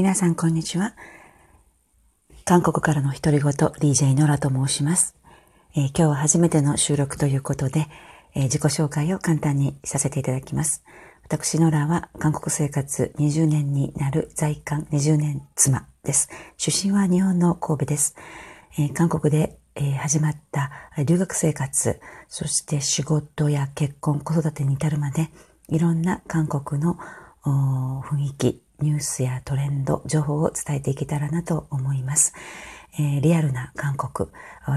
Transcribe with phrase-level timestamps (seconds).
[0.00, 0.94] 皆さんこんにちは。
[2.46, 5.14] 韓国からの独り言 DJ ノラと申します、
[5.76, 7.86] えー、今日は初めての収録ということで、
[8.34, 10.82] えー、自己紹介を簡単にさせていただきます。
[11.22, 16.30] 私ノラは韓国生活20年になる在韓20年妻です。
[16.56, 18.16] 出身は日本の神戸です。
[18.78, 20.70] えー、韓国で、え始まった
[21.04, 25.28] 留学生活、そして仕事や結婚、子育てに至るまで、
[25.68, 26.98] いろんな韓国の
[27.44, 32.32] 雰囲気、ニュースやトレンド、情報を伝えていけたらなと思います。
[32.98, 34.30] えー、リアルな韓国、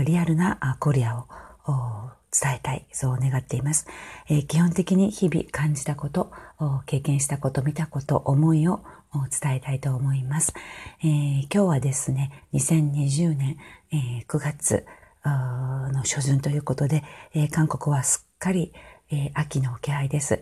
[0.05, 1.27] リアルなコリアを
[2.31, 3.87] 伝えたい、そう願っています。
[4.27, 6.31] えー、基本的に日々感じたこと、
[6.85, 8.81] 経験したこと、見たこと、思いを
[9.41, 10.53] 伝えたいと思います。
[11.01, 13.57] えー、今日はですね、2020年、
[13.91, 14.85] えー、9月
[15.23, 18.73] の初旬ということで、えー、韓国はすっかり、
[19.11, 20.41] え秋の気配です。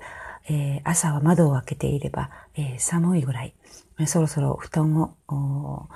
[0.50, 3.54] えー、朝は窓を開けていれば、えー、寒いぐらい、
[4.06, 5.88] そろそろ布団を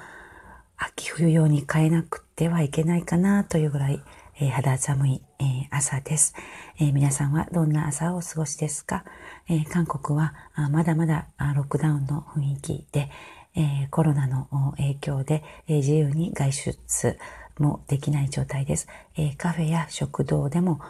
[0.78, 4.02] 秋冬用に変えなくてはいけないかなというぐらい、
[4.40, 6.36] えー、肌寒い、えー、朝です、
[6.80, 9.04] えー、皆さんはどんな朝をお過ごしですか、
[9.48, 10.34] え韓国は
[10.72, 13.10] まだまだロックダウンの雰囲気で、
[13.56, 17.18] えコロナの影響で、え自由に外出
[17.58, 18.88] もできない状態です。
[19.16, 20.82] えカフェや食堂でも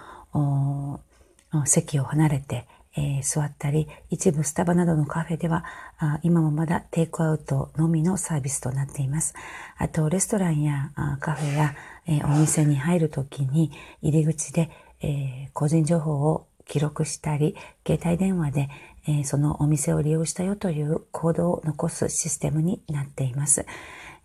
[1.66, 2.67] 席を離れて、
[2.98, 5.66] えー、座ったり、一部スタバなどのカフェでは、
[5.97, 9.34] あ今もまだテイクアウトのみのサービスとなっています。
[9.78, 11.75] あと、レストランやカフェや、
[12.08, 14.70] えー、お店に入るときに入り口で、
[15.02, 18.69] えー、個人情報を記録したり、携帯電話で、
[19.08, 23.66] えー、そのお店を利用したよというコードを残すシステムになっています。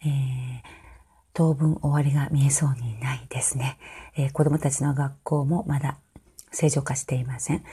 [0.03, 0.11] えー、
[1.34, 3.78] 当分終わりが見えそうにないですね。
[4.17, 5.98] えー、子供たちの学校もまだ
[6.53, 7.65] 正常化していません。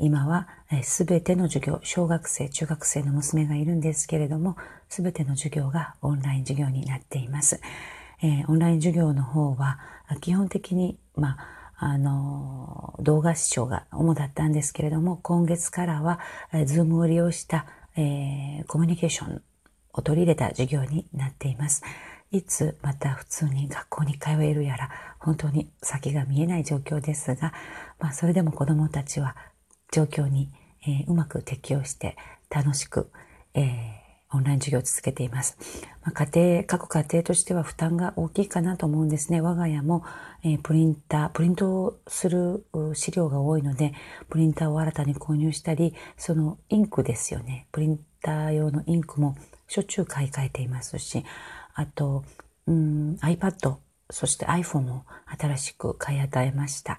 [0.00, 0.48] 今は
[0.82, 4.56] すべての授業、小学生、中学生の娘がいるんですけれども、
[4.88, 7.60] すべての授業がオンライン授業になっています。
[8.48, 9.78] オンライン授業の方は、
[10.20, 11.36] 基本的に、ま
[11.78, 16.20] あ、あの、動画視聴が主だったんですけれども、今月からは、
[16.64, 17.66] ズームを利用した、
[17.96, 19.42] えー、コミュニケーション
[19.92, 21.82] を取り入れた授業になっています。
[22.36, 27.54] いつまた普通に学校に通えるやら、本当に先が見えない状況ですが、
[27.98, 29.36] まあそれでも子供たちは
[29.90, 30.50] 状況に、
[30.86, 32.16] えー、うまく適応して
[32.50, 33.10] 楽しく、
[33.54, 35.56] えー、オンライン授業を続けています。
[36.02, 39.40] まあ、家庭、各家庭としては負担が大きいかなと思うんですね。
[39.40, 40.04] 我が家も、
[40.44, 43.94] えー、プリンター、プリントをする資料が多いので、
[44.28, 47.66] プリンターを新たに購入したり、そのインクですよね。
[47.72, 49.36] プリンター用のインクも
[49.68, 51.24] しょっちゅう買い替えていますし、
[51.76, 52.24] あと、
[52.66, 53.76] うん、iPad、
[54.10, 55.02] そして iPhone を
[55.38, 56.98] 新しく買い与えました。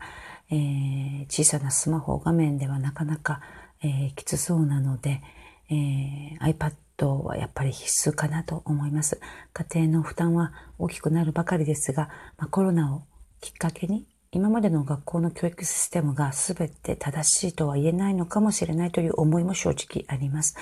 [0.49, 3.41] えー、小さなスマホ画面ではなかなか、
[3.81, 5.21] えー、きつそうなので、
[5.69, 9.19] えー、iPad はやっぱり必須かなと思います。
[9.51, 13.01] 家庭の負担は大きくなるばかりですが、まあ、コロナを
[13.41, 20.55] きっかけに今までの学校の教育システムが全て正しいとは言えないのかもしれないという思いも正直あります。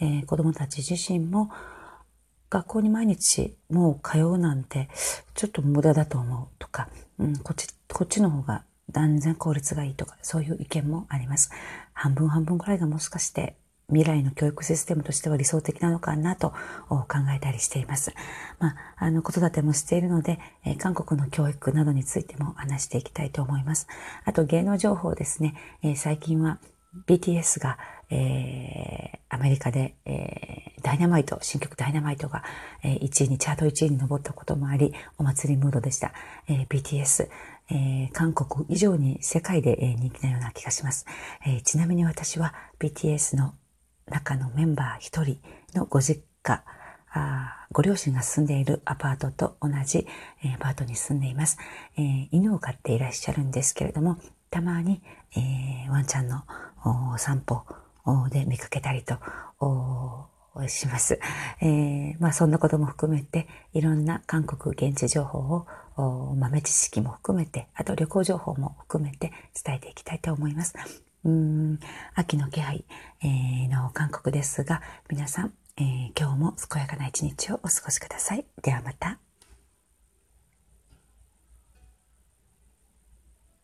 [0.00, 1.50] えー、子供たち自身も
[2.50, 4.88] 学校に毎日もう通うなんて
[5.34, 6.88] ちょっと無駄だと思うとか、
[7.18, 11.50] うん、こっち、こっちの方が断然効率がいいとか、そういう意見もあります。
[11.92, 13.54] 半分半分くらいがもしかして
[13.88, 16.50] 未来の教育システムとしては理想的なのかなと
[16.88, 17.06] 考
[17.36, 18.12] えたりしています。
[18.58, 23.86] まあ、あの、子育てもしているので、え韓国の教育などについても話していきたいと思います。
[24.24, 25.54] あと、芸能情報ですね。
[25.82, 26.58] え最近は
[27.06, 27.78] BTS が、
[28.10, 32.42] えー、アメリカで、えー、ダイナマイト、新曲ダイナマイトが、
[32.82, 36.12] えー、1位に、チャート1位に上ったこともあり、お祭りムードでした。
[36.48, 37.28] えー、BTS、
[37.70, 41.06] えー、韓国以上に世界で、えー、人気なような気がします。
[41.46, 43.54] えー、ちなみに私は BTS の
[44.06, 45.40] 中のメンバー一人
[45.74, 46.64] のご実家、
[47.12, 50.06] あご両親が住んでいるアパートと同じ、
[50.44, 51.58] えー、アパートに住んでいます、
[51.96, 54.18] えー、犬を飼っていらっしゃるんですけれども、
[54.50, 55.00] たまに、
[55.36, 56.42] えー、ワンちゃんの
[57.18, 57.64] 散歩
[58.30, 59.18] で見かけたりと
[60.68, 61.20] します。
[61.60, 69.32] えー、まあそんなことも含めて、いろんな韓国現地情報を豆知識も含めて、あと旅行情報も含めて
[69.64, 70.74] 伝えていきたいと思います。
[71.24, 71.78] うん
[72.14, 72.84] 秋の気配、
[73.22, 78.44] えー、の韓国ですが、皆さん、えー、今日も健やかな一日をお過ごしください。
[78.62, 79.18] ではまた。